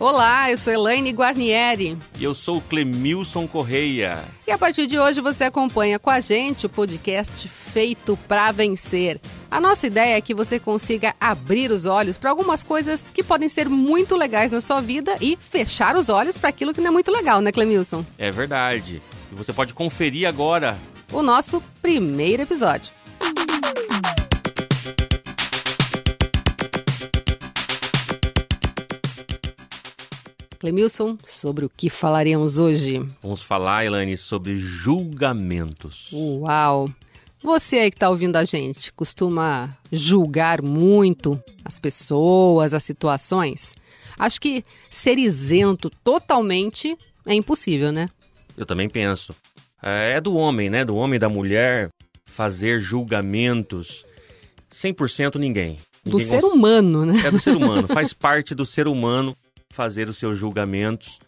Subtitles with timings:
[0.00, 1.98] Olá, eu sou Elaine Guarnieri.
[2.20, 4.22] E eu sou Clemilson Correia.
[4.46, 9.20] E a partir de hoje você acompanha com a gente o podcast Feito para Vencer.
[9.50, 13.48] A nossa ideia é que você consiga abrir os olhos para algumas coisas que podem
[13.48, 16.92] ser muito legais na sua vida e fechar os olhos para aquilo que não é
[16.92, 18.06] muito legal, né, Clemilson?
[18.16, 19.02] É verdade.
[19.32, 20.78] E você pode conferir agora
[21.10, 22.92] o nosso primeiro episódio.
[30.58, 33.00] Clemilson, sobre o que falaremos hoje?
[33.22, 36.10] Vamos falar, Elaine, sobre julgamentos.
[36.12, 36.88] Uau!
[37.42, 43.76] Você aí que está ouvindo a gente, costuma julgar muito as pessoas, as situações?
[44.18, 48.08] Acho que ser isento totalmente é impossível, né?
[48.56, 49.32] Eu também penso.
[49.80, 50.84] É, é do homem, né?
[50.84, 51.90] Do homem e da mulher
[52.24, 54.04] fazer julgamentos.
[54.74, 55.76] 100% ninguém.
[55.76, 55.78] ninguém.
[56.04, 57.22] Do ser humano, né?
[57.24, 57.86] É do ser humano.
[57.86, 59.36] Faz parte do ser humano
[59.70, 61.18] fazer os seus julgamentos,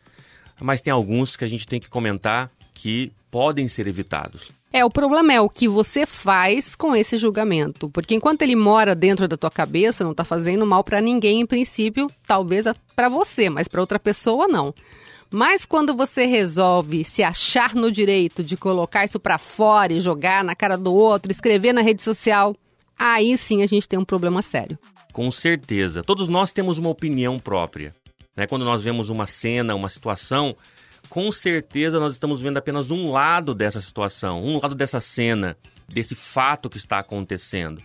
[0.60, 4.52] mas tem alguns que a gente tem que comentar que podem ser evitados.
[4.72, 8.94] É, o problema é o que você faz com esse julgamento, porque enquanto ele mora
[8.94, 13.50] dentro da tua cabeça, não está fazendo mal para ninguém em princípio, talvez para você,
[13.50, 14.72] mas para outra pessoa não.
[15.28, 20.44] Mas quando você resolve se achar no direito de colocar isso para fora e jogar
[20.44, 22.54] na cara do outro, escrever na rede social,
[22.98, 24.78] aí sim a gente tem um problema sério.
[25.12, 26.02] Com certeza.
[26.02, 27.94] Todos nós temos uma opinião própria.
[28.40, 28.46] Né?
[28.46, 30.56] Quando nós vemos uma cena, uma situação,
[31.10, 36.14] com certeza nós estamos vendo apenas um lado dessa situação, um lado dessa cena, desse
[36.14, 37.82] fato que está acontecendo.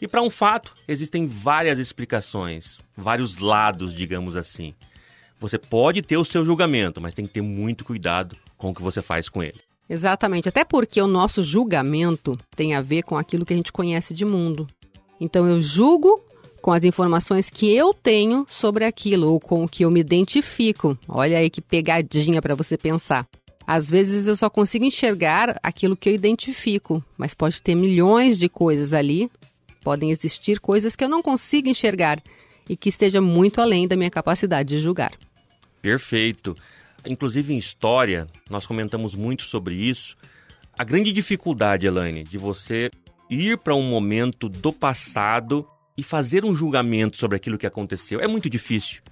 [0.00, 4.74] E para um fato, existem várias explicações, vários lados, digamos assim.
[5.38, 8.82] Você pode ter o seu julgamento, mas tem que ter muito cuidado com o que
[8.82, 9.60] você faz com ele.
[9.88, 14.12] Exatamente, até porque o nosso julgamento tem a ver com aquilo que a gente conhece
[14.12, 14.66] de mundo.
[15.20, 16.20] Então eu julgo
[16.62, 20.96] com as informações que eu tenho sobre aquilo ou com o que eu me identifico.
[21.08, 23.28] Olha aí que pegadinha para você pensar.
[23.66, 28.48] Às vezes eu só consigo enxergar aquilo que eu identifico, mas pode ter milhões de
[28.48, 29.28] coisas ali.
[29.82, 32.22] Podem existir coisas que eu não consigo enxergar
[32.68, 35.12] e que esteja muito além da minha capacidade de julgar.
[35.80, 36.56] Perfeito.
[37.04, 40.16] Inclusive em história, nós comentamos muito sobre isso.
[40.78, 42.88] A grande dificuldade, Elaine, de você
[43.28, 45.66] ir para um momento do passado
[45.96, 49.02] e fazer um julgamento sobre aquilo que aconteceu é muito difícil.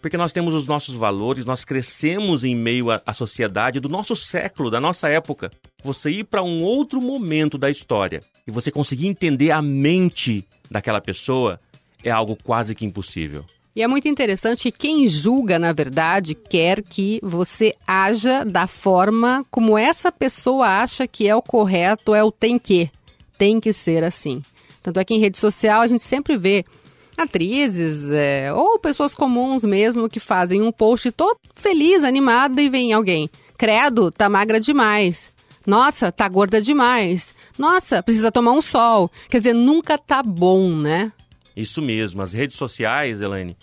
[0.00, 4.70] Porque nós temos os nossos valores, nós crescemos em meio à, sociedade do nosso século,
[4.70, 5.50] da nossa época.
[5.84, 11.00] Você ir para um outro momento da história e você conseguir entender a mente daquela
[11.00, 11.60] pessoa
[12.02, 13.44] é algo quase que impossível.
[13.76, 19.44] E é muito interessante que quem julga, na verdade, quer que você haja da forma
[19.50, 22.90] como essa pessoa acha que é o correto, é o tem que.
[23.38, 24.42] Tem que ser assim.
[24.82, 26.64] Tanto é que em rede social a gente sempre vê
[27.16, 32.92] atrizes é, ou pessoas comuns mesmo que fazem um post todo feliz, animada e vem
[32.92, 33.28] alguém.
[33.58, 35.30] Credo, tá magra demais.
[35.66, 37.34] Nossa, tá gorda demais.
[37.58, 39.10] Nossa, precisa tomar um sol.
[39.28, 41.12] Quer dizer, nunca tá bom, né?
[41.54, 42.22] Isso mesmo.
[42.22, 43.56] As redes sociais, Elaine,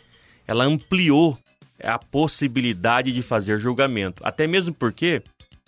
[0.47, 1.38] ela ampliou
[1.83, 4.22] a possibilidade de fazer julgamento.
[4.23, 5.22] Até mesmo porque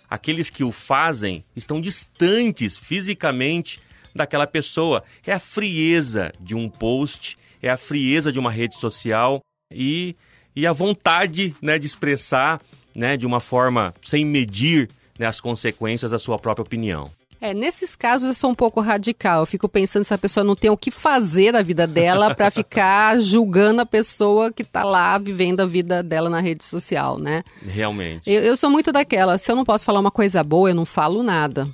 [0.09, 3.81] aqueles que o fazem estão distantes fisicamente
[4.13, 5.03] daquela pessoa.
[5.25, 10.15] É a frieza de um post, é a frieza de uma rede social e,
[10.55, 12.61] e a vontade né, de expressar
[12.95, 17.11] né, de uma forma sem medir né, as consequências da sua própria opinião.
[17.41, 19.41] É, nesses casos eu sou um pouco radical.
[19.41, 22.51] Eu fico pensando se a pessoa não tem o que fazer da vida dela para
[22.51, 27.43] ficar julgando a pessoa que está lá vivendo a vida dela na rede social, né?
[27.65, 28.29] Realmente.
[28.29, 29.37] Eu, eu sou muito daquela.
[29.37, 31.69] Se eu não posso falar uma coisa boa, eu não falo nada.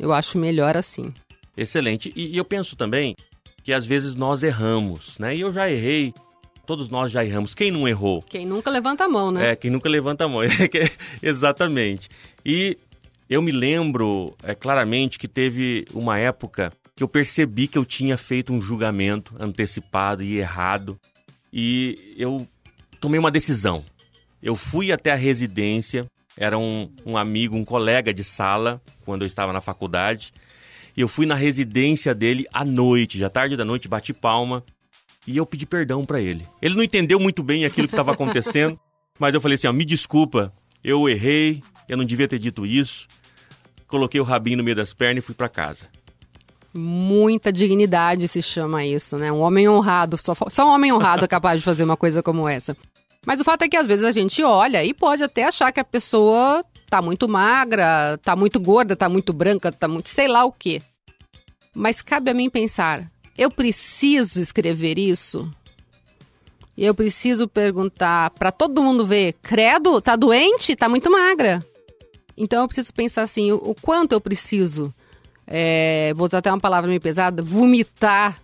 [0.00, 1.12] Eu acho melhor assim.
[1.60, 2.12] Excelente.
[2.14, 3.16] E, e eu penso também
[3.62, 5.36] que às vezes nós erramos, né?
[5.36, 6.14] E eu já errei
[6.68, 7.54] todos nós já erramos.
[7.54, 8.20] Quem não errou?
[8.20, 9.52] Quem nunca levanta a mão, né?
[9.52, 10.42] É, quem nunca levanta a mão.
[11.22, 12.10] Exatamente.
[12.44, 12.76] E
[13.28, 18.18] eu me lembro é, claramente que teve uma época que eu percebi que eu tinha
[18.18, 21.00] feito um julgamento antecipado e errado.
[21.50, 22.46] E eu
[23.00, 23.82] tomei uma decisão.
[24.42, 26.04] Eu fui até a residência,
[26.36, 30.34] era um, um amigo, um colega de sala, quando eu estava na faculdade.
[30.98, 34.64] E eu fui na residência dele à noite, já tarde da noite, bati palma
[35.28, 36.44] e eu pedi perdão para ele.
[36.60, 38.76] Ele não entendeu muito bem aquilo que estava acontecendo,
[39.16, 40.52] mas eu falei assim: ó, me desculpa,
[40.82, 43.06] eu errei, eu não devia ter dito isso.
[43.86, 45.86] Coloquei o rabinho no meio das pernas e fui para casa.
[46.74, 49.30] Muita dignidade se chama isso, né?
[49.30, 52.48] Um homem honrado, só, só um homem honrado é capaz de fazer uma coisa como
[52.48, 52.76] essa.
[53.24, 55.78] Mas o fato é que às vezes a gente olha e pode até achar que
[55.78, 60.44] a pessoa tá muito magra, tá muito gorda, tá muito branca, tá muito sei lá
[60.44, 60.80] o quê.
[61.74, 65.50] Mas cabe a mim pensar, eu preciso escrever isso?
[66.76, 70.76] Eu preciso perguntar para todo mundo ver, credo, tá doente?
[70.76, 71.64] Tá muito magra.
[72.36, 74.94] Então eu preciso pensar assim, o, o quanto eu preciso,
[75.46, 78.40] é, vou usar até uma palavra meio pesada, vomitar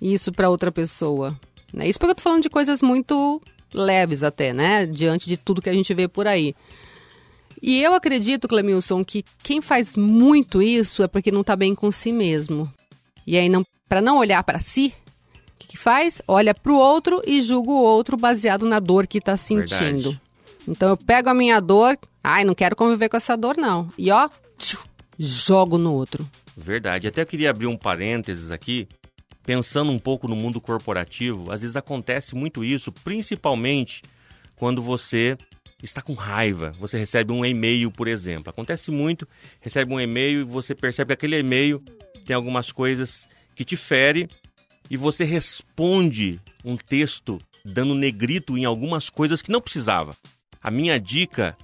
[0.00, 1.38] isso para outra pessoa.
[1.72, 1.88] Né?
[1.88, 3.40] Isso porque eu tô falando de coisas muito
[3.72, 4.86] leves até, né?
[4.86, 6.54] Diante de tudo que a gente vê por aí.
[7.62, 11.90] E eu acredito, Clemilson, que quem faz muito isso é porque não tá bem com
[11.90, 12.72] si mesmo.
[13.26, 14.92] E aí, não, para não olhar para si,
[15.54, 16.20] o que, que, faz?
[16.26, 20.10] Olha para o outro e julga o outro baseado na dor que está sentindo.
[20.10, 20.20] Verdade.
[20.66, 23.90] Então eu pego a minha dor, ai, não quero conviver com essa dor, não.
[23.96, 24.28] E ó,
[24.58, 24.80] tchiu,
[25.18, 26.28] jogo no outro.
[26.56, 27.06] Verdade.
[27.06, 28.88] Até eu queria abrir um parênteses aqui.
[29.44, 34.00] Pensando um pouco no mundo corporativo, às vezes acontece muito isso, principalmente
[34.56, 35.36] quando você
[35.84, 36.74] está com raiva.
[36.78, 38.50] Você recebe um e-mail, por exemplo.
[38.50, 39.26] Acontece muito,
[39.60, 41.82] recebe um e-mail e você percebe que aquele e-mail
[42.24, 44.28] tem algumas coisas que te fere
[44.90, 50.16] e você responde um texto dando negrito em algumas coisas que não precisava.
[50.62, 51.56] A minha dica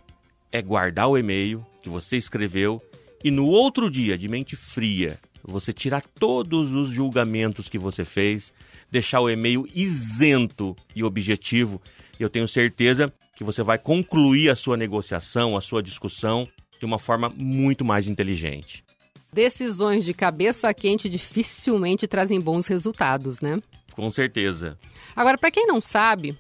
[0.53, 2.83] é guardar o e-mail que você escreveu
[3.23, 8.53] e no outro dia, de mente fria, você tirar todos os julgamentos que você fez,
[8.91, 11.81] deixar o e-mail isento e objetivo.
[12.19, 16.47] Eu tenho certeza que você vai concluir a sua negociação, a sua discussão
[16.79, 18.85] de uma forma muito mais inteligente.
[19.33, 23.59] Decisões de cabeça quente dificilmente trazem bons resultados, né?
[23.95, 24.79] Com certeza.
[25.17, 26.37] Agora, para quem não sabe,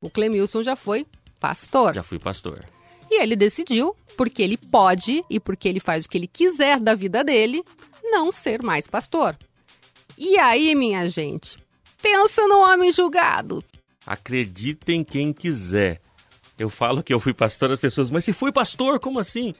[0.00, 1.04] o Clemilson já foi
[1.40, 1.92] pastor.
[1.92, 2.64] Já fui pastor.
[3.10, 6.94] E ele decidiu, porque ele pode e porque ele faz o que ele quiser da
[6.94, 7.64] vida dele,
[8.04, 9.36] não ser mais pastor.
[10.16, 11.56] E aí, minha gente,
[12.00, 13.64] pensa no homem julgado.
[14.06, 16.05] Acreditem quem quiser.
[16.58, 19.54] Eu falo que eu fui pastor, as pessoas, mas se foi pastor, como assim?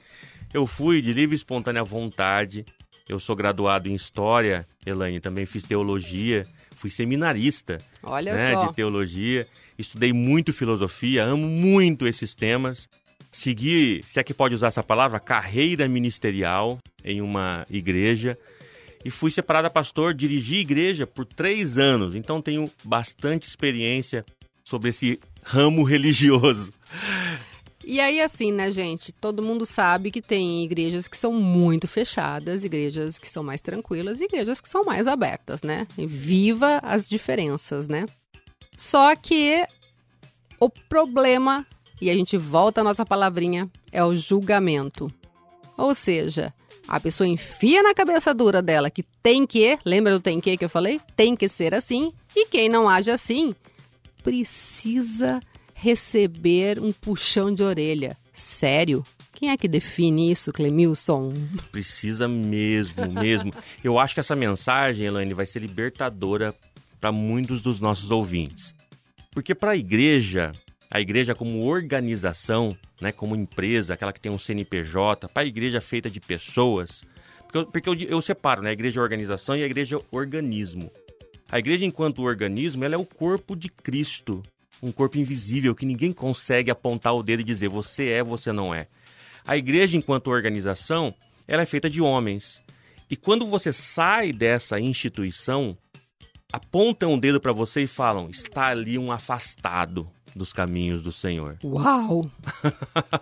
[0.53, 2.65] Eu fui de livre e espontânea vontade.
[3.07, 6.45] Eu sou graduado em História, Elaine, também fiz teologia,
[6.75, 8.67] fui seminarista Olha né, só.
[8.67, 9.47] de teologia,
[9.77, 12.89] estudei muito filosofia, amo muito esses temas.
[13.31, 18.37] Segui, se é que pode usar essa palavra, carreira ministerial em uma igreja.
[19.05, 24.25] E fui separado a pastor, dirigi igreja por três anos, então tenho bastante experiência
[24.67, 26.73] sobre esse ramo religioso.
[27.85, 29.13] E aí, assim, né, gente?
[29.13, 34.19] Todo mundo sabe que tem igrejas que são muito fechadas, igrejas que são mais tranquilas,
[34.19, 35.87] igrejas que são mais abertas, né?
[35.97, 38.05] E viva as diferenças, né?
[38.75, 39.65] Só que
[40.59, 41.65] o problema,
[42.01, 45.09] e a gente volta à nossa palavrinha, é o julgamento.
[45.77, 46.53] Ou seja,
[46.89, 50.65] a pessoa enfia na cabeça dura dela que tem que, lembra do tem que que
[50.65, 50.99] eu falei?
[51.15, 53.55] Tem que ser assim, e quem não age assim
[54.27, 55.39] precisa
[55.73, 58.17] receber um puxão de orelha.
[58.33, 59.05] Sério?
[59.31, 61.31] Quem é que define isso, Clemilson?
[61.71, 63.53] Precisa mesmo, mesmo.
[63.81, 66.53] Eu acho que essa mensagem, Elaine, vai ser libertadora
[66.99, 68.75] para muitos dos nossos ouvintes.
[69.31, 70.51] Porque para a igreja,
[70.91, 75.79] a igreja como organização, né, como empresa, aquela que tem um CNPJ, para a igreja
[75.79, 77.01] feita de pessoas,
[77.43, 80.01] porque, eu, porque eu, eu separo, né, a igreja é organização e a igreja é
[80.11, 80.91] organismo.
[81.49, 84.43] A igreja, enquanto organismo, ela é o corpo de Cristo,
[84.81, 88.73] um corpo invisível que ninguém consegue apontar o dedo e dizer você é, você não
[88.73, 88.87] é.
[89.45, 91.13] A igreja, enquanto organização,
[91.47, 92.61] ela é feita de homens.
[93.09, 95.77] E quando você sai dessa instituição,
[96.51, 101.57] apontam o dedo para você e falam: está ali um afastado dos caminhos do Senhor.
[101.63, 102.29] Uau!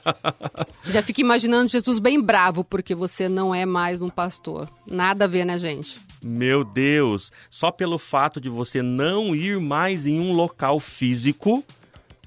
[0.85, 4.69] Já fico imaginando Jesus bem bravo porque você não é mais um pastor.
[4.89, 6.04] Nada a ver, né, gente?
[6.27, 11.63] Meu Deus, só pelo fato de você não ir mais em um local físico,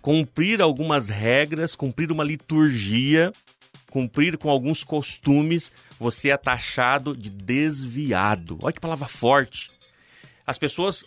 [0.01, 3.33] cumprir algumas regras, cumprir uma liturgia,
[3.91, 8.57] cumprir com alguns costumes, você é taxado de desviado.
[8.63, 9.69] Olha que palavra forte.
[10.47, 11.05] As pessoas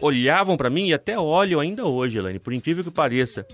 [0.00, 3.44] olhavam para mim e até olham ainda hoje, Elaine, por incrível que pareça,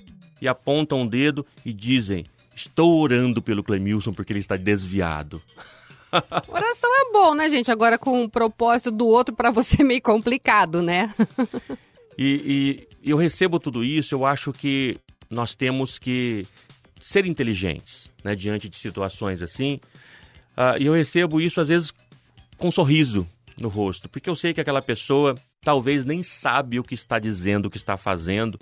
[0.43, 5.41] e apontam o um dedo e dizem: Estou orando pelo Clemilson porque ele está desviado.
[6.49, 7.71] Oração é bom, né, gente?
[7.71, 11.13] Agora com o propósito do outro para você é meio complicado, né?
[12.19, 14.97] e, e eu recebo tudo isso, eu acho que
[15.31, 16.47] nós temos que
[17.01, 19.81] ser inteligentes, né, diante de situações assim.
[20.57, 21.93] Uh, e eu recebo isso às vezes
[22.57, 23.27] com um sorriso
[23.59, 27.67] no rosto, porque eu sei que aquela pessoa talvez nem sabe o que está dizendo,
[27.67, 28.59] o que está fazendo,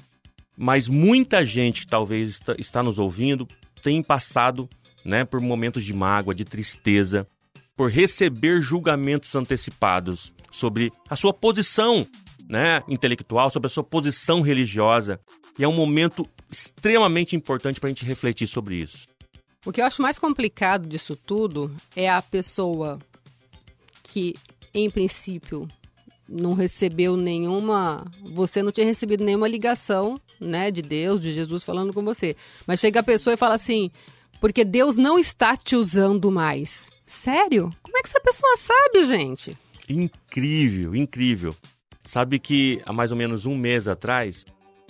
[0.57, 3.47] mas muita gente que talvez está, está nos ouvindo
[3.83, 4.69] tem passado
[5.05, 7.27] né, por momentos de mágoa, de tristeza,
[7.77, 12.07] por receber julgamentos antecipados sobre a sua posição
[12.49, 15.19] né, intelectual, sobre a sua posição religiosa.
[15.59, 19.07] E é um momento extremamente importante para a gente refletir sobre isso.
[19.65, 22.99] O que eu acho mais complicado disso tudo é a pessoa
[24.03, 24.35] que,
[24.75, 25.69] em princípio,
[26.29, 31.93] não recebeu nenhuma, você não tinha recebido nenhuma ligação, né, de Deus, de Jesus falando
[31.93, 32.37] com você.
[32.67, 33.91] Mas chega a pessoa e fala assim:
[34.41, 36.91] "Porque Deus não está te usando mais".
[37.13, 37.71] Sério?
[37.83, 39.57] Como é que essa pessoa sabe, gente?
[39.87, 41.55] Incrível, incrível.
[42.03, 44.47] Sabe que há mais ou menos um mês atrás,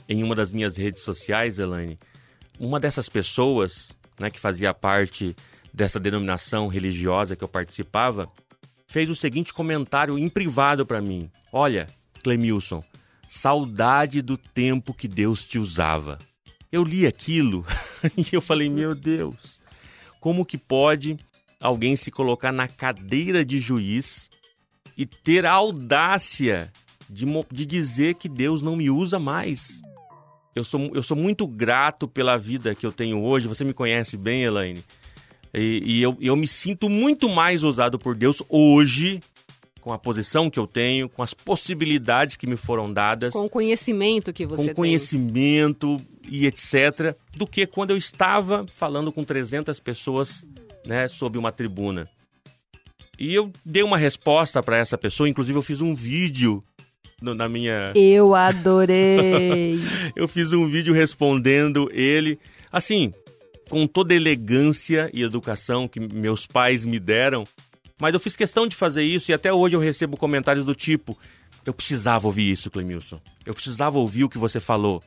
[0.08, 1.98] em uma das minhas redes sociais, Elaine,
[2.60, 5.34] uma dessas pessoas, né, que fazia parte
[5.74, 8.30] dessa denominação religiosa que eu participava,
[8.86, 11.88] fez o seguinte comentário em privado para mim: Olha,
[12.22, 12.84] Clemilson,
[13.28, 16.20] saudade do tempo que Deus te usava.
[16.70, 17.66] Eu li aquilo
[18.16, 19.60] e eu falei: Meu Deus,
[20.20, 21.16] como que pode
[21.62, 24.28] alguém se colocar na cadeira de juiz
[24.98, 26.70] e ter a audácia
[27.08, 29.80] de, de dizer que Deus não me usa mais?
[30.54, 33.48] Eu sou, eu sou muito grato pela vida que eu tenho hoje.
[33.48, 34.84] Você me conhece bem, Elaine.
[35.54, 39.20] E, e eu, eu me sinto muito mais usado por Deus hoje,
[39.80, 43.32] com a posição que eu tenho, com as possibilidades que me foram dadas.
[43.32, 44.74] Com o conhecimento que você com tem.
[44.74, 45.96] Com conhecimento
[46.28, 47.16] e etc.
[47.34, 50.44] Do que quando eu estava falando com 300 pessoas
[50.86, 52.08] né, sob uma tribuna.
[53.18, 56.64] E eu dei uma resposta para essa pessoa, inclusive eu fiz um vídeo
[57.20, 57.92] no, na minha.
[57.94, 59.78] Eu adorei!
[60.16, 62.38] eu fiz um vídeo respondendo ele.
[62.70, 63.14] Assim,
[63.70, 67.44] com toda a elegância e educação que meus pais me deram.
[68.00, 71.16] Mas eu fiz questão de fazer isso e até hoje eu recebo comentários do tipo:
[71.64, 73.20] Eu precisava ouvir isso, Clemilson.
[73.46, 75.02] Eu precisava ouvir o que você falou.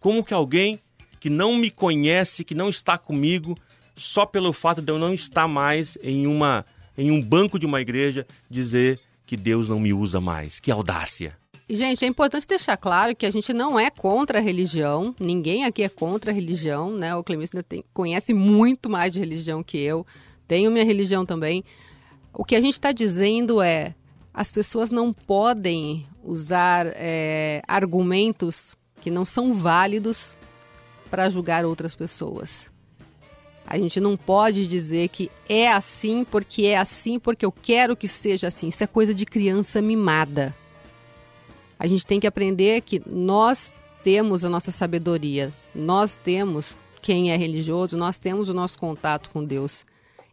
[0.00, 0.80] Como que alguém
[1.20, 3.56] que não me conhece, que não está comigo,
[4.00, 6.64] só pelo fato de eu não estar mais em uma
[6.96, 10.58] em um banco de uma igreja dizer que Deus não me usa mais.
[10.60, 11.38] Que audácia.
[11.68, 15.84] Gente, é importante deixar claro que a gente não é contra a religião, ninguém aqui
[15.84, 17.14] é contra a religião, né?
[17.14, 17.64] O Clemício
[17.94, 20.04] conhece muito mais de religião que eu,
[20.48, 21.64] tenho minha religião também.
[22.34, 23.94] O que a gente está dizendo é
[24.34, 30.36] as pessoas não podem usar é, argumentos que não são válidos
[31.08, 32.70] para julgar outras pessoas.
[33.70, 38.08] A gente não pode dizer que é assim porque é assim porque eu quero que
[38.08, 38.66] seja assim.
[38.66, 40.52] Isso é coisa de criança mimada.
[41.78, 43.72] A gente tem que aprender que nós
[44.02, 49.44] temos a nossa sabedoria, nós temos quem é religioso, nós temos o nosso contato com
[49.44, 49.86] Deus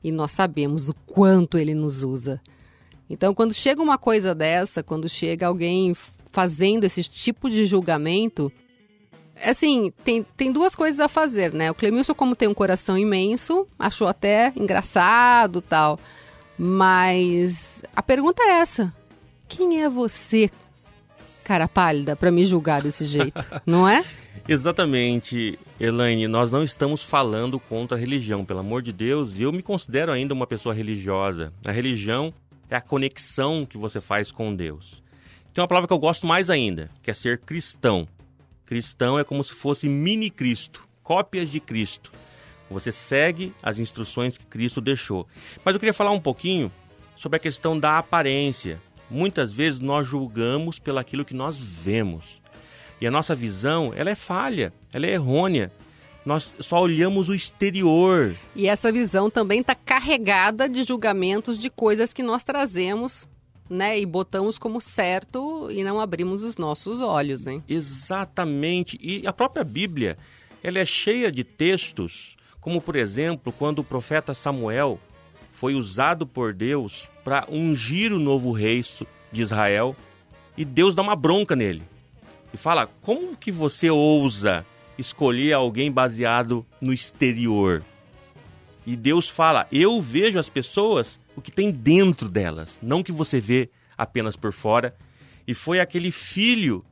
[0.03, 2.41] e nós sabemos o quanto ele nos usa.
[3.07, 5.93] Então, quando chega uma coisa dessa, quando chega alguém
[6.31, 8.51] fazendo esse tipo de julgamento,
[9.43, 11.71] assim, tem, tem duas coisas a fazer, né?
[11.71, 15.99] O Clemilson, como tem um coração imenso, achou até engraçado tal.
[16.57, 18.93] Mas a pergunta é essa:
[19.47, 20.49] quem é você
[21.43, 24.03] cara pálida para me julgar desse jeito, não é?
[24.49, 26.27] Exatamente, Elaine.
[26.27, 29.39] Nós não estamos falando contra a religião, pelo amor de Deus.
[29.39, 31.53] Eu me considero ainda uma pessoa religiosa.
[31.65, 32.33] A religião
[32.69, 35.01] é a conexão que você faz com Deus.
[35.53, 38.07] Tem uma palavra que eu gosto mais ainda, que é ser cristão.
[38.67, 42.11] Cristão é como se fosse mini Cristo, cópias de Cristo.
[42.69, 45.27] Você segue as instruções que Cristo deixou.
[45.65, 46.71] Mas eu queria falar um pouquinho
[47.15, 52.41] sobre a questão da aparência muitas vezes nós julgamos pelo aquilo que nós vemos.
[52.99, 55.71] E a nossa visão, ela é falha, ela é errônea.
[56.25, 58.35] Nós só olhamos o exterior.
[58.55, 63.27] E essa visão também está carregada de julgamentos de coisas que nós trazemos
[63.69, 67.63] né, e botamos como certo e não abrimos os nossos olhos, hein?
[67.67, 68.97] Exatamente.
[69.01, 70.17] E a própria Bíblia,
[70.63, 74.99] ela é cheia de textos, como por exemplo, quando o profeta Samuel
[75.51, 78.85] foi usado por Deus para ungir o novo rei
[79.31, 79.95] de Israel
[80.55, 81.83] e Deus dá uma bronca nele
[82.53, 84.65] e fala: Como que você ousa
[84.97, 87.83] escolher alguém baseado no exterior?
[88.85, 93.39] E Deus fala: Eu vejo as pessoas o que tem dentro delas, não que você
[93.39, 94.95] vê apenas por fora.
[95.47, 96.83] E foi aquele filho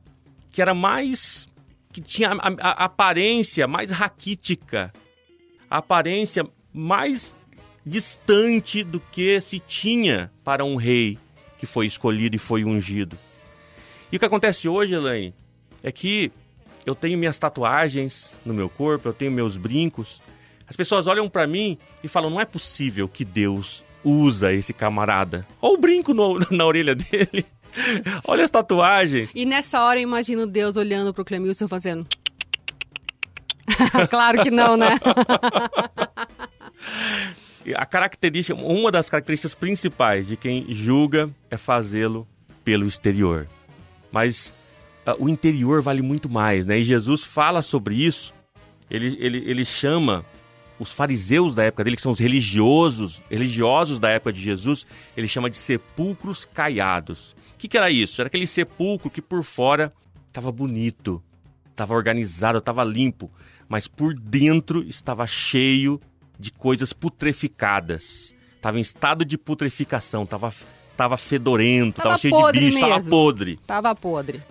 [0.50, 1.48] que era mais.
[1.92, 4.92] que tinha a, a aparência mais raquítica,
[5.68, 7.34] a aparência mais
[7.84, 11.18] distante do que se tinha para um rei
[11.58, 13.18] que foi escolhido e foi ungido.
[14.12, 15.34] E o que acontece hoje, Elaine,
[15.82, 16.30] é que
[16.84, 20.22] eu tenho minhas tatuagens no meu corpo, eu tenho meus brincos.
[20.68, 25.46] As pessoas olham para mim e falam: não é possível que Deus usa esse camarada.
[25.60, 27.44] Olha o brinco no, na orelha dele.
[28.24, 29.32] Olha as tatuagens.
[29.34, 32.06] E nessa hora eu imagino Deus olhando pro Clemilson fazendo.
[34.08, 34.98] claro que não, né?
[37.74, 42.26] a característica, uma das características principais de quem julga é fazê-lo
[42.64, 43.48] pelo exterior.
[44.10, 44.54] Mas
[45.06, 46.78] uh, o interior vale muito mais, né?
[46.78, 48.34] E Jesus fala sobre isso.
[48.90, 50.24] Ele, ele, ele chama
[50.78, 55.28] os fariseus da época dele, que são os religiosos, religiosos da época de Jesus, ele
[55.28, 57.34] chama de sepulcros caiados.
[57.54, 58.20] O que, que era isso?
[58.20, 59.92] Era aquele sepulcro que por fora
[60.28, 61.22] estava bonito,
[61.70, 63.30] estava organizado, estava limpo,
[63.68, 66.00] mas por dentro estava cheio
[66.38, 68.34] de coisas putreficadas.
[68.56, 70.52] Estava em estado de putreficação, estava
[70.96, 73.58] tava fedorento, estava cheio de bicho, estava podre.
[73.66, 74.42] Tava podre.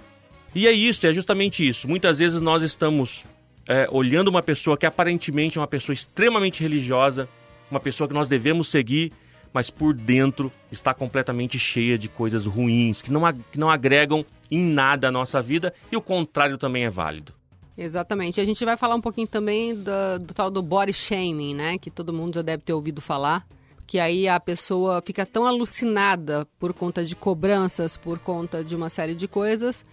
[0.53, 1.87] E é isso, é justamente isso.
[1.87, 3.25] Muitas vezes nós estamos
[3.67, 7.27] é, olhando uma pessoa que aparentemente é uma pessoa extremamente religiosa,
[7.69, 9.11] uma pessoa que nós devemos seguir,
[9.53, 14.63] mas por dentro está completamente cheia de coisas ruins, que não, que não agregam em
[14.63, 17.33] nada a nossa vida, e o contrário também é válido.
[17.77, 18.39] Exatamente.
[18.39, 21.77] A gente vai falar um pouquinho também do, do tal do body shaming, né?
[21.77, 23.45] Que todo mundo já deve ter ouvido falar.
[23.85, 28.89] Que aí a pessoa fica tão alucinada por conta de cobranças, por conta de uma
[28.89, 29.85] série de coisas,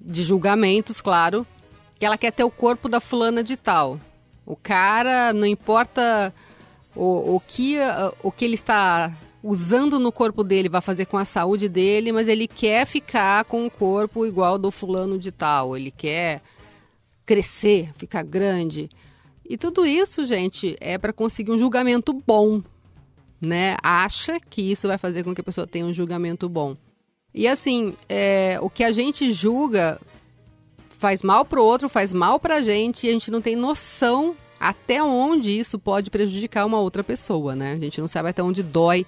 [0.00, 1.46] de julgamentos, claro,
[1.98, 3.98] que ela quer ter o corpo da fulana de tal.
[4.44, 6.32] O cara, não importa
[6.94, 7.78] o, o, que,
[8.22, 9.12] o que ele está
[9.42, 13.66] usando no corpo dele vai fazer com a saúde dele, mas ele quer ficar com
[13.66, 15.76] o corpo igual do fulano de tal.
[15.76, 16.42] Ele quer
[17.24, 18.88] crescer, ficar grande.
[19.48, 22.62] E tudo isso, gente, é para conseguir um julgamento bom,
[23.40, 23.76] né?
[23.82, 26.76] Acha que isso vai fazer com que a pessoa tenha um julgamento bom.
[27.32, 30.00] E assim, é, o que a gente julga
[30.98, 35.02] faz mal pro outro, faz mal pra gente e a gente não tem noção até
[35.02, 37.72] onde isso pode prejudicar uma outra pessoa, né?
[37.74, 39.06] A gente não sabe até onde dói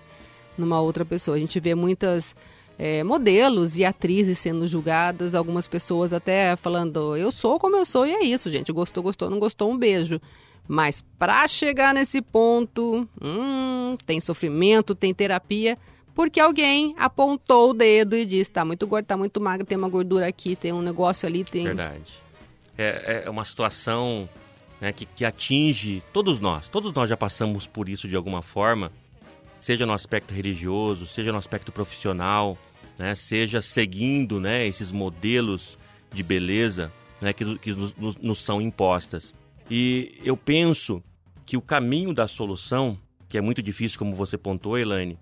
[0.57, 1.37] numa outra pessoa.
[1.37, 2.37] A gente vê muitas
[2.79, 8.07] é, modelos e atrizes sendo julgadas, algumas pessoas até falando, eu sou como eu sou
[8.07, 8.71] e é isso, gente.
[8.73, 10.21] Gostou, gostou, não gostou, um beijo.
[10.67, 15.79] Mas para chegar nesse ponto, hum, tem sofrimento, tem terapia,
[16.19, 19.89] porque alguém apontou o dedo e disse, tá muito gordo, tá muito magro, tem uma
[19.89, 21.63] gordura aqui, tem um negócio ali, tem...
[21.63, 22.13] Verdade.
[22.77, 24.29] É, é uma situação
[24.81, 26.69] né, que, que atinge todos nós.
[26.69, 28.91] Todos nós já passamos por isso de alguma forma,
[29.61, 32.59] seja no aspecto religioso, seja no aspecto profissional,
[32.99, 35.79] né, seja seguindo né, esses modelos
[36.13, 36.93] de beleza
[37.23, 39.33] né, que, que nos, nos são impostas.
[39.71, 41.01] E eu penso
[41.47, 45.17] que o caminho da solução, que é muito difícil, como você pontuou, Elaine,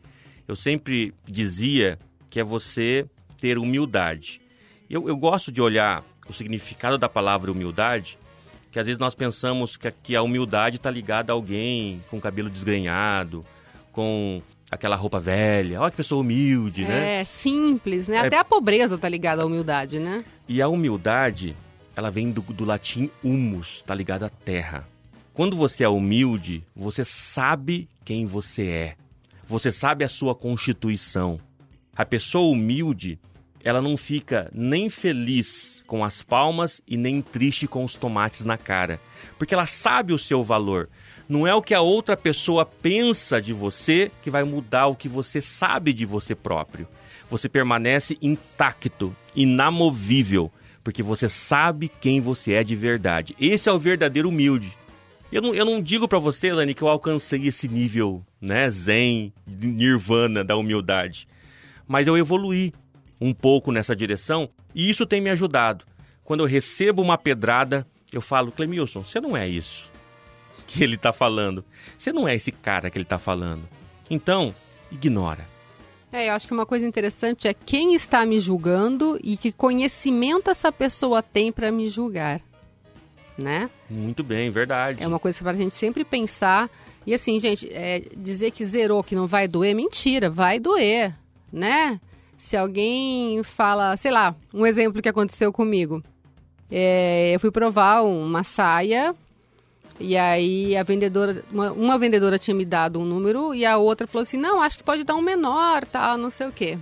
[0.46, 1.98] eu sempre dizia
[2.30, 3.06] que é você
[3.40, 4.40] ter humildade.
[4.88, 8.18] Eu, eu gosto de olhar o significado da palavra humildade,
[8.70, 12.50] que às vezes nós pensamos que, que a humildade está ligada a alguém com cabelo
[12.50, 13.44] desgrenhado,
[13.92, 15.80] com aquela roupa velha.
[15.80, 17.20] Olha que pessoa humilde, é, né?
[17.20, 18.16] É, simples, né?
[18.16, 18.26] É...
[18.26, 20.24] Até a pobreza tá ligada à humildade, né?
[20.48, 21.56] E a humildade,
[21.94, 24.87] ela vem do, do latim humus, tá ligada à terra.
[25.32, 28.96] Quando você é humilde, você sabe quem você é.
[29.48, 31.38] Você sabe a sua constituição.
[31.96, 33.16] A pessoa humilde,
[33.62, 38.59] ela não fica nem feliz com as palmas e nem triste com os tomates na
[38.59, 39.00] cara,
[39.38, 40.88] porque ela sabe o seu valor.
[41.28, 45.09] Não é o que a outra pessoa pensa de você que vai mudar o que
[45.09, 46.88] você sabe de você próprio.
[47.30, 50.50] Você permanece intacto, inamovível,
[50.82, 53.35] porque você sabe quem você é de verdade.
[53.40, 54.76] Esse é o verdadeiro humilde.
[55.31, 59.33] Eu não, eu não digo para você, Lani, que eu alcancei esse nível, né, zen,
[59.47, 61.27] nirvana da humildade.
[61.87, 62.73] Mas eu evoluí
[63.21, 65.85] um pouco nessa direção e isso tem me ajudado.
[66.25, 69.91] Quando eu recebo uma pedrada, eu falo, Clemilson, você não é isso
[70.67, 71.65] que ele está falando.
[71.97, 73.69] Você não é esse cara que ele está falando.
[74.11, 74.55] Então,
[74.91, 75.47] ignora.
[76.12, 80.51] É, eu acho que uma coisa interessante é quem está me julgando e que conhecimento
[80.51, 82.41] essa pessoa tem para me julgar,
[83.37, 83.70] né?
[83.88, 85.03] Muito bem, verdade.
[85.03, 86.70] É uma coisa para a gente sempre pensar.
[87.07, 91.14] E assim, gente, é, dizer que zerou, que não vai doer, mentira, vai doer,
[91.53, 92.01] né?
[92.37, 96.03] Se alguém fala, sei lá, um exemplo que aconteceu comigo.
[96.70, 99.14] É, eu fui provar uma saia
[99.99, 104.07] e aí a vendedora, uma, uma, vendedora tinha me dado um número e a outra
[104.07, 106.79] falou assim: não, acho que pode dar um menor, tal, não sei o quê.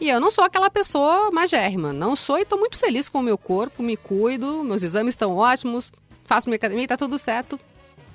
[0.00, 3.22] E eu não sou aquela pessoa magérrima, não sou e estou muito feliz com o
[3.22, 5.92] meu corpo, me cuido, meus exames estão ótimos,
[6.24, 7.58] faço minha academia, tá tudo certo,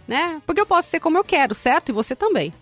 [0.08, 0.42] né?
[0.46, 1.90] Porque eu posso ser como eu quero, certo?
[1.90, 2.54] E você também.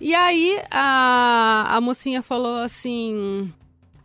[0.00, 3.52] E aí a, a mocinha falou assim: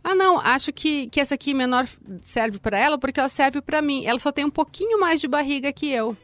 [0.02, 1.86] ah, não, acho que, que essa aqui menor
[2.22, 4.04] serve para ela porque ela serve para mim.
[4.04, 6.16] Ela só tem um pouquinho mais de barriga que eu.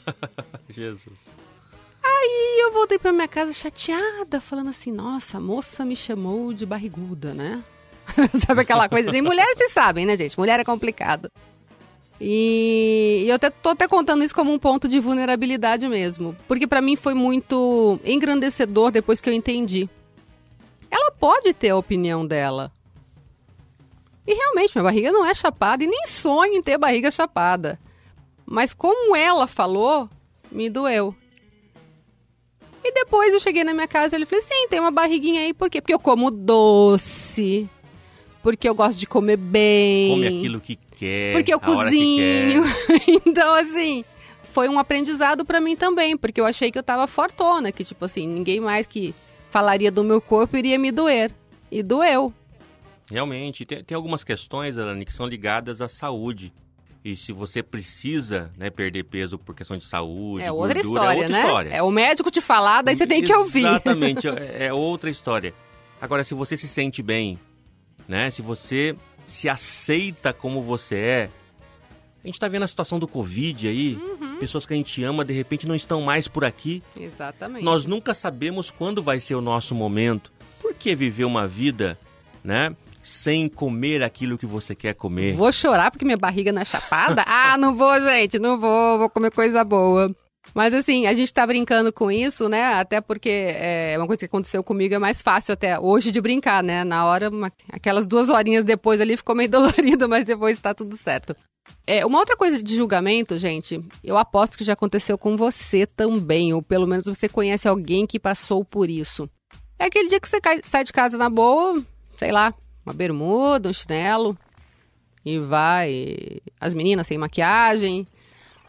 [0.70, 1.36] Jesus.
[2.04, 6.66] Aí eu voltei para minha casa chateada, falando assim: nossa, a moça me chamou de
[6.66, 7.62] barriguda, né?
[8.46, 9.16] Sabe aquela coisa?
[9.16, 10.38] E mulheres vocês sabem, né, gente?
[10.38, 11.30] Mulher é complicado.
[12.20, 16.36] E eu até, tô até contando isso como um ponto de vulnerabilidade mesmo.
[16.46, 19.88] Porque para mim foi muito engrandecedor depois que eu entendi.
[20.90, 22.70] Ela pode ter a opinião dela.
[24.26, 27.78] E realmente, minha barriga não é chapada e nem sonho em ter barriga chapada.
[28.46, 30.08] Mas como ela falou,
[30.50, 31.14] me doeu.
[32.84, 35.54] E depois eu cheguei na minha casa e ele falou: sim, tem uma barriguinha aí,
[35.54, 35.80] por quê?
[35.80, 37.68] Porque eu como doce.
[38.42, 40.10] porque eu gosto de comer bem.
[40.10, 41.32] Come aquilo que quer.
[41.32, 42.62] Porque eu cozinho.
[43.26, 44.04] então, assim,
[44.42, 48.04] foi um aprendizado para mim também, porque eu achei que eu tava fortona, que tipo
[48.04, 49.14] assim, ninguém mais que
[49.48, 51.34] falaria do meu corpo iria me doer.
[51.70, 52.32] E doeu.
[53.10, 56.52] Realmente, tem, tem algumas questões, Elane, que são ligadas à saúde.
[57.04, 61.18] E se você precisa né, perder peso por questão de saúde, é outra gordura, história,
[61.18, 61.44] é outra né?
[61.44, 61.70] história.
[61.70, 63.66] É o médico te falar, daí você tem que ouvir.
[63.66, 65.52] Exatamente, é, é outra história.
[66.00, 67.38] Agora, se você se sente bem,
[68.08, 68.30] né?
[68.30, 71.30] Se você se aceita como você é,
[72.22, 74.36] a gente está vendo a situação do Covid aí, uhum.
[74.36, 76.82] pessoas que a gente ama de repente não estão mais por aqui.
[76.96, 77.62] Exatamente.
[77.62, 80.32] Nós nunca sabemos quando vai ser o nosso momento.
[80.58, 81.98] Por que viver uma vida,
[82.42, 82.74] né?
[83.04, 85.34] Sem comer aquilo que você quer comer.
[85.34, 87.22] Vou chorar porque minha barriga não é chapada?
[87.28, 90.14] ah, não vou, gente, não vou, vou comer coisa boa.
[90.54, 92.74] Mas assim, a gente tá brincando com isso, né?
[92.74, 96.62] Até porque é uma coisa que aconteceu comigo é mais fácil até hoje de brincar,
[96.62, 96.84] né?
[96.84, 100.96] Na hora, uma, aquelas duas horinhas depois ali ficou meio dolorido, mas depois tá tudo
[100.96, 101.34] certo.
[101.86, 106.52] É, uma outra coisa de julgamento, gente, eu aposto que já aconteceu com você também,
[106.52, 109.28] ou pelo menos você conhece alguém que passou por isso.
[109.78, 111.82] É aquele dia que você cai, sai de casa na boa,
[112.16, 112.54] sei lá,
[112.84, 114.36] uma bermuda, um chinelo,
[115.24, 116.40] e vai.
[116.60, 118.06] As meninas sem maquiagem,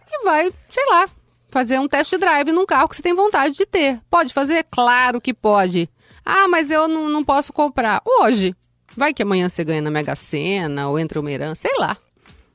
[0.10, 1.10] e vai, sei lá,
[1.50, 4.00] fazer um test drive num carro que você tem vontade de ter.
[4.10, 4.66] Pode fazer?
[4.70, 5.90] Claro que pode.
[6.26, 8.02] Ah, mas eu não, não posso comprar.
[8.06, 8.56] Hoje.
[8.98, 11.98] Vai que amanhã você ganha na Mega Sena ou entra uma herança, sei lá.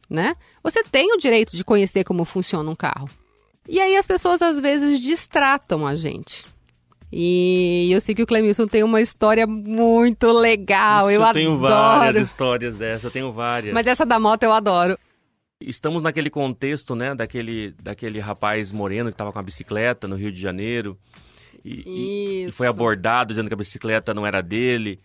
[0.09, 0.35] Né?
[0.63, 3.11] Você tem o direito de conhecer como funciona um carro.
[3.69, 6.47] E aí as pessoas às vezes distratam a gente.
[7.13, 11.11] E eu sei que o Clemilson tem uma história muito legal.
[11.11, 11.75] Isso, eu, eu tenho adoro.
[11.75, 13.75] várias histórias dessa, eu tenho várias.
[13.75, 14.99] Mas essa da moto eu adoro.
[15.61, 20.33] Estamos naquele contexto, né, daquele, daquele rapaz moreno que estava com a bicicleta no Rio
[20.33, 20.97] de Janeiro.
[21.65, 24.99] E, e, foi abordado dizendo que a bicicleta não era dele.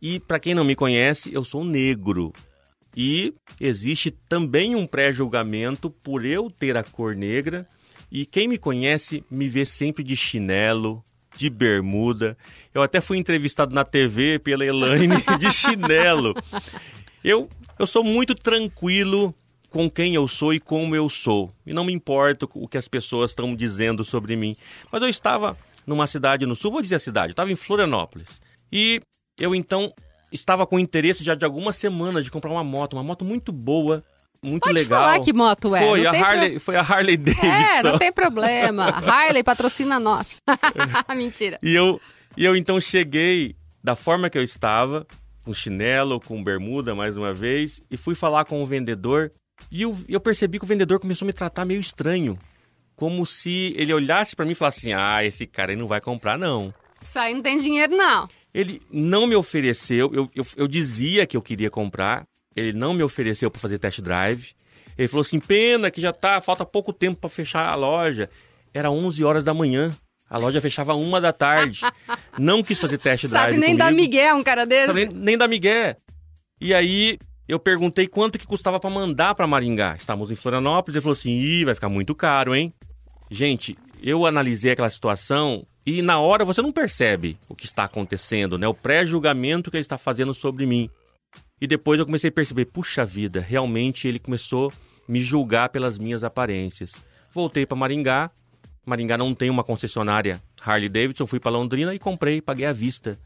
[0.00, 2.32] E para quem não me conhece, eu sou negro.
[2.96, 7.66] E existe também um pré-julgamento por eu ter a cor negra.
[8.10, 11.04] E quem me conhece me vê sempre de chinelo,
[11.36, 12.36] de bermuda.
[12.74, 16.34] Eu até fui entrevistado na TV pela Elaine de chinelo.
[17.22, 19.34] Eu, eu sou muito tranquilo
[19.70, 21.52] com quem eu sou e como eu sou.
[21.66, 24.56] E não me importa o que as pessoas estão dizendo sobre mim.
[24.90, 28.40] Mas eu estava numa cidade no sul, vou dizer a cidade, eu estava em Florianópolis.
[28.70, 29.00] E
[29.38, 29.92] eu então
[30.30, 34.04] estava com interesse já de algumas semanas de comprar uma moto, uma moto muito boa,
[34.42, 35.02] muito Pode legal.
[35.02, 35.88] falar que moto é.
[35.88, 36.60] Foi, a Harley, pro...
[36.60, 37.46] foi a Harley Davidson.
[37.46, 38.84] É, não tem problema.
[39.06, 40.40] Harley patrocina nós.
[41.16, 41.58] Mentira.
[41.62, 42.00] E eu,
[42.36, 45.06] e eu então cheguei da forma que eu estava,
[45.44, 49.30] com chinelo, com bermuda mais uma vez, e fui falar com o vendedor.
[49.72, 52.38] E eu, eu percebi que o vendedor começou a me tratar meio estranho.
[52.94, 56.00] Como se ele olhasse para mim e falasse assim: Ah, esse cara aí não vai
[56.00, 56.74] comprar, não.
[57.02, 58.26] Isso aí não tem dinheiro, não.
[58.52, 62.26] Ele não me ofereceu, eu, eu, eu dizia que eu queria comprar,
[62.58, 64.52] ele não me ofereceu para fazer test drive.
[64.96, 68.28] Ele falou assim: pena que já tá, falta pouco tempo para fechar a loja.
[68.74, 69.96] Era 11 horas da manhã.
[70.28, 71.80] A loja fechava uma da tarde.
[72.38, 73.54] não quis fazer test drive.
[73.54, 73.78] Sabe nem comigo.
[73.78, 74.86] da Miguel um cara desse?
[74.86, 75.96] Sabe nem, nem da Miguel.
[76.60, 79.96] E aí eu perguntei quanto que custava para mandar para Maringá.
[79.96, 80.96] Estávamos em Florianópolis.
[80.96, 82.74] Ele falou assim: Ih, vai ficar muito caro, hein?
[83.30, 88.58] Gente, eu analisei aquela situação e na hora você não percebe o que está acontecendo,
[88.58, 88.68] né?
[88.68, 90.90] O pré-julgamento que ele está fazendo sobre mim.
[91.60, 94.72] E depois eu comecei a perceber, puxa vida, realmente ele começou a
[95.12, 96.92] me julgar pelas minhas aparências.
[97.32, 98.30] Voltei para Maringá.
[98.86, 103.18] Maringá não tem uma concessionária Harley Davidson, fui para Londrina e comprei, paguei à vista.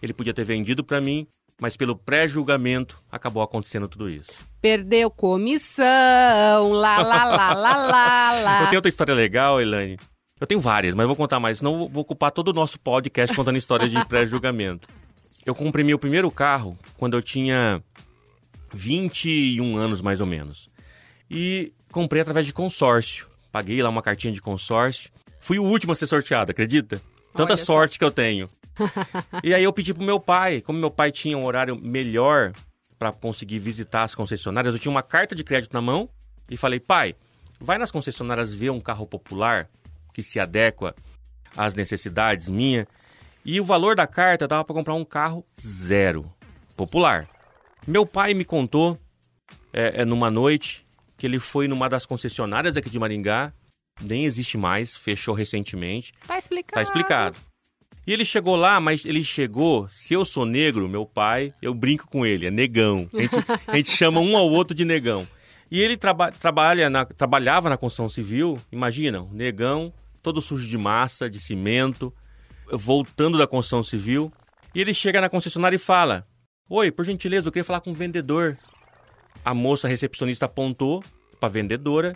[0.00, 1.26] Ele podia ter vendido para mim,
[1.60, 4.32] mas pelo pré-julgamento acabou acontecendo tudo isso.
[4.60, 8.60] Perdeu comissão, lá, lá, lá, lá, lá, lá.
[8.62, 9.98] Eu tenho outra história legal, Elaine.
[10.40, 13.58] Eu tenho várias, mas vou contar mais, senão vou ocupar todo o nosso podcast contando
[13.58, 14.88] histórias de pré-julgamento.
[15.44, 17.82] Eu comprei meu primeiro carro quando eu tinha
[18.72, 20.68] 21 anos, mais ou menos.
[21.30, 23.26] E comprei através de consórcio.
[23.50, 25.10] Paguei lá uma cartinha de consórcio.
[25.38, 27.00] Fui o último a ser sorteado, acredita?
[27.34, 27.98] Tanta Olha sorte só.
[27.98, 28.50] que eu tenho.
[29.42, 32.52] e aí eu pedi pro meu pai, como meu pai tinha um horário melhor
[32.98, 36.08] para conseguir visitar as concessionárias, eu tinha uma carta de crédito na mão
[36.50, 37.14] e falei: "Pai,
[37.58, 39.68] vai nas concessionárias ver um carro popular
[40.12, 40.94] que se adequa
[41.56, 42.86] às necessidades minha
[43.44, 46.30] e o valor da carta dava para comprar um carro zero,
[46.76, 47.28] popular.
[47.86, 48.98] Meu pai me contou,
[49.72, 50.84] é, é, numa noite,
[51.16, 53.52] que ele foi numa das concessionárias aqui de Maringá,
[54.00, 56.12] nem existe mais, fechou recentemente.
[56.26, 56.74] Tá explicado.
[56.74, 57.36] Tá explicado.
[58.06, 62.08] E ele chegou lá, mas ele chegou, se eu sou negro, meu pai, eu brinco
[62.08, 63.08] com ele, é negão.
[63.12, 65.28] A gente, a gente chama um ao outro de negão.
[65.70, 71.30] E ele traba, trabalha na, trabalhava na construção civil, imagina, negão, todo sujo de massa,
[71.30, 72.12] de cimento,
[72.72, 74.32] voltando da construção civil,
[74.74, 76.26] e ele chega na concessionária e fala:
[76.68, 78.56] Oi, por gentileza, eu queria falar com o vendedor.
[79.44, 81.02] A moça recepcionista apontou
[81.38, 82.14] para a vendedora.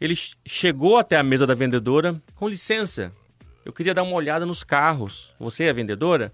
[0.00, 2.20] Ele chegou até a mesa da vendedora.
[2.34, 3.12] Com licença,
[3.64, 5.32] eu queria dar uma olhada nos carros.
[5.38, 6.32] Você é a vendedora?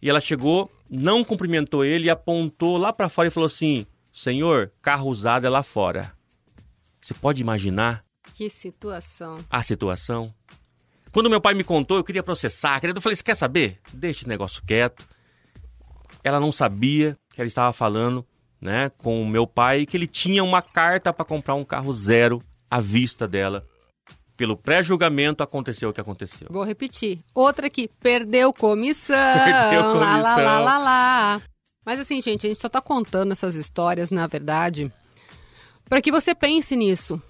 [0.00, 4.70] E ela chegou, não cumprimentou ele e apontou lá para fora e falou assim: Senhor,
[4.80, 6.12] carro usado é lá fora.
[7.00, 8.04] Você pode imaginar?
[8.34, 9.44] Que situação.
[9.50, 10.32] A situação.
[11.12, 12.80] Quando meu pai me contou, eu queria processar.
[12.82, 13.78] Eu falei: Você quer saber?
[13.92, 15.06] Deixa esse negócio quieto.
[16.22, 18.24] Ela não sabia que ela estava falando
[18.60, 22.42] né, com o meu pai que ele tinha uma carta para comprar um carro zero
[22.70, 23.66] à vista dela.
[24.36, 26.48] Pelo pré-julgamento aconteceu o que aconteceu.
[26.50, 27.20] Vou repetir.
[27.34, 29.16] Outra aqui, perdeu comissão.
[29.36, 30.36] Perdeu comissão.
[30.36, 31.42] Lá, lá, lá, lá.
[31.84, 34.90] Mas assim, gente, a gente só tá contando essas histórias, na verdade,
[35.88, 37.20] para que você pense nisso,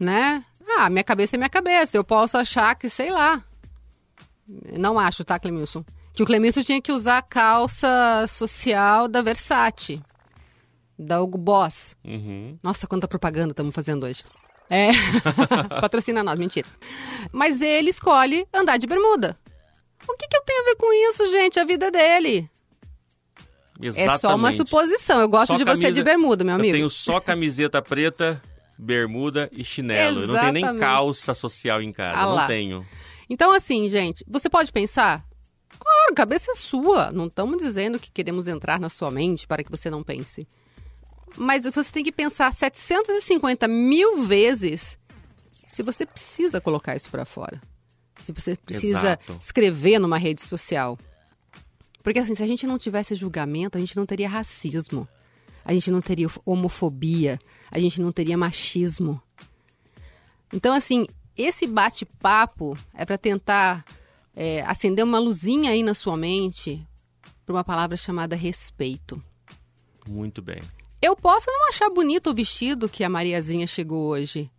[0.00, 0.44] né?
[0.68, 1.96] Ah, minha cabeça é minha cabeça.
[1.96, 3.42] Eu posso achar que, sei lá.
[4.78, 5.84] Não acho, tá, Clemilson?
[6.12, 10.02] Que o Clemilson tinha que usar a calça social da Versace
[10.98, 11.96] da Hugo Boss.
[12.04, 12.58] Uhum.
[12.62, 14.24] Nossa, quanta propaganda estamos fazendo hoje.
[14.68, 14.90] É,
[15.80, 16.66] patrocina nós, mentira.
[17.30, 19.38] Mas ele escolhe andar de bermuda.
[20.08, 21.60] O que, que eu tenho a ver com isso, gente?
[21.60, 22.48] A vida dele.
[23.80, 24.14] Exatamente.
[24.14, 25.20] É só uma suposição.
[25.20, 25.88] Eu gosto só de camisa...
[25.88, 26.68] você de bermuda, meu amigo.
[26.68, 28.40] Eu tenho só camiseta preta,
[28.78, 30.22] bermuda e chinelo.
[30.22, 30.28] Exatamente.
[30.28, 32.18] Eu não tenho nem calça social em casa.
[32.18, 32.86] Ah não tenho.
[33.28, 35.24] Então, assim, gente, você pode pensar.
[35.78, 37.10] Claro, cabeça é sua.
[37.12, 40.46] Não estamos dizendo que queremos entrar na sua mente para que você não pense.
[41.36, 44.98] Mas você tem que pensar 750 mil vezes
[45.68, 47.60] se você precisa colocar isso para fora.
[48.20, 49.36] Se você precisa Exato.
[49.40, 50.98] escrever numa rede social.
[52.02, 55.06] Porque assim, se a gente não tivesse julgamento, a gente não teria racismo.
[55.64, 57.38] A gente não teria homofobia.
[57.70, 59.20] A gente não teria machismo.
[60.52, 63.84] Então, assim, esse bate-papo é para tentar
[64.34, 66.86] é, acender uma luzinha aí na sua mente
[67.44, 69.22] para uma palavra chamada respeito.
[70.06, 70.62] Muito bem.
[71.00, 74.50] Eu posso não achar bonito o vestido que a Mariazinha chegou hoje.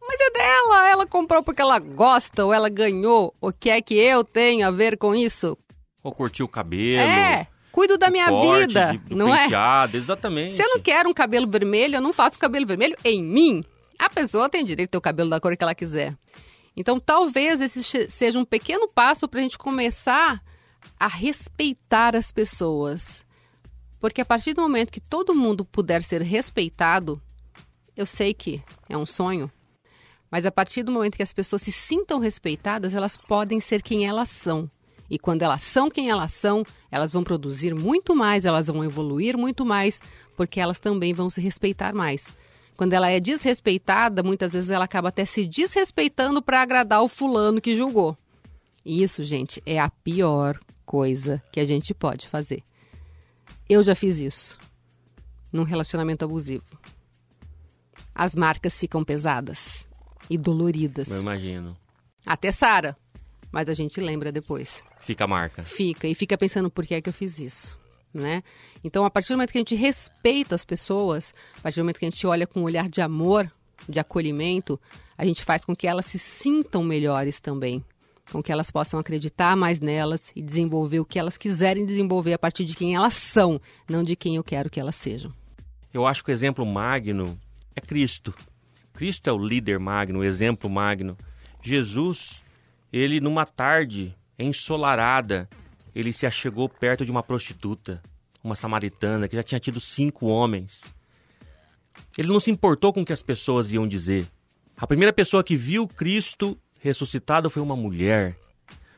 [0.00, 3.34] Mas é dela, ela comprou porque ela gosta, ou ela ganhou.
[3.40, 5.58] O que é que eu tenho a ver com isso?
[6.02, 7.00] Ou curtiu o cabelo.
[7.00, 9.44] É, cuido da minha corte, vida, de, não é?
[9.44, 10.00] penteado, é?
[10.00, 10.54] Exatamente.
[10.54, 13.62] Se eu não quero um cabelo vermelho, eu não faço cabelo vermelho em mim.
[13.98, 16.16] A pessoa tem direito de ter o cabelo da cor que ela quiser.
[16.74, 20.42] Então, talvez esse seja um pequeno passo para a gente começar
[20.98, 23.26] a respeitar as pessoas.
[24.00, 27.20] Porque a partir do momento que todo mundo puder ser respeitado,
[27.94, 29.50] eu sei que é um sonho,
[30.30, 34.06] mas a partir do momento que as pessoas se sintam respeitadas, elas podem ser quem
[34.06, 34.70] elas são.
[35.10, 39.36] E quando elas são quem elas são, elas vão produzir muito mais, elas vão evoluir
[39.36, 40.00] muito mais,
[40.36, 42.32] porque elas também vão se respeitar mais.
[42.76, 47.60] Quando ela é desrespeitada, muitas vezes ela acaba até se desrespeitando para agradar o fulano
[47.60, 48.16] que julgou.
[48.84, 52.62] E isso, gente, é a pior coisa que a gente pode fazer.
[53.68, 54.58] Eu já fiz isso
[55.52, 56.64] num relacionamento abusivo.
[58.14, 59.86] As marcas ficam pesadas
[60.28, 61.08] e doloridas.
[61.08, 61.76] Eu imagino.
[62.24, 62.96] Até Sara,
[63.50, 64.82] mas a gente lembra depois.
[65.00, 65.62] Fica a marca.
[65.62, 67.78] Fica e fica pensando por que é que eu fiz isso,
[68.12, 68.42] né?
[68.82, 71.98] Então, a partir do momento que a gente respeita as pessoas, a partir do momento
[71.98, 73.50] que a gente olha com um olhar de amor,
[73.88, 74.80] de acolhimento,
[75.16, 77.84] a gente faz com que elas se sintam melhores também
[78.30, 82.38] com que elas possam acreditar mais nelas e desenvolver o que elas quiserem desenvolver a
[82.38, 85.32] partir de quem elas são, não de quem eu quero que elas sejam.
[85.92, 87.38] Eu acho que o exemplo magno
[87.74, 88.34] é Cristo.
[88.92, 91.16] Cristo é o líder magno, o exemplo magno.
[91.62, 92.42] Jesus,
[92.96, 95.48] ele numa tarde ensolarada,
[95.94, 98.02] ele se achegou perto de uma prostituta,
[98.42, 100.82] uma samaritana que já tinha tido cinco homens.
[102.16, 104.26] Ele não se importou com o que as pessoas iam dizer.
[104.76, 108.36] A primeira pessoa que viu Cristo ressuscitado foi uma mulher.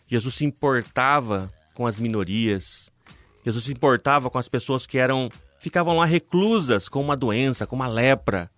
[0.06, 2.90] Jesus se importava com as minorias.
[3.44, 7.74] Jesus se importava com as pessoas que eram ficavam lá reclusas com uma doença, com
[7.74, 8.50] uma lepra.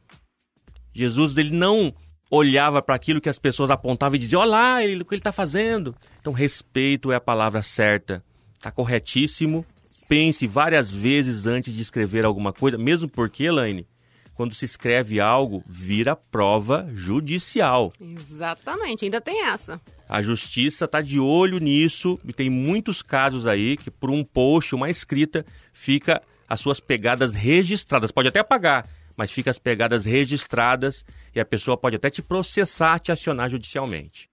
[0.93, 1.95] Jesus ele não
[2.31, 5.21] olhava para aquilo que as pessoas apontavam e dizia: "Olha lá, ele, o que ele
[5.21, 5.95] está fazendo".
[6.21, 8.23] Então respeito é a palavra certa.
[8.55, 9.65] Está corretíssimo.
[10.09, 13.87] Pense várias vezes antes de escrever alguma coisa, mesmo porque, Elaine,
[14.35, 17.93] quando se escreve algo, vira prova judicial.
[18.01, 19.81] Exatamente, ainda tem essa.
[20.09, 24.75] A justiça está de olho nisso e tem muitos casos aí que por um post,
[24.75, 28.11] uma escrita, fica as suas pegadas registradas.
[28.11, 32.99] Pode até apagar, mas fica as pegadas registradas e a pessoa pode até te processar,
[32.99, 34.31] te acionar judicialmente.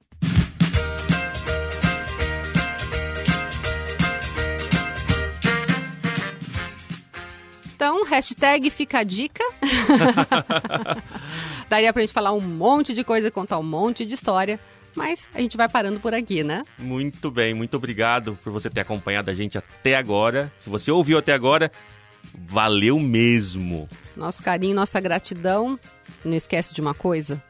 [7.77, 9.43] Então, hashtag fica a dica.
[11.69, 14.59] Daria pra gente falar um monte de coisa, contar um monte de história.
[14.95, 16.63] Mas a gente vai parando por aqui, né?
[16.79, 20.51] Muito bem, muito obrigado por você ter acompanhado a gente até agora.
[20.59, 21.71] Se você ouviu até agora,
[22.33, 23.87] valeu mesmo.
[24.15, 25.79] Nosso carinho, nossa gratidão.
[26.23, 27.41] Não esquece de uma coisa.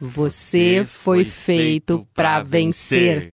[0.00, 3.20] Você, você foi, foi feito para vencer.
[3.20, 3.33] vencer.